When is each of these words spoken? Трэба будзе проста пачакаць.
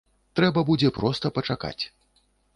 Трэба 0.39 0.63
будзе 0.69 0.91
проста 0.97 1.33
пачакаць. 1.37 1.79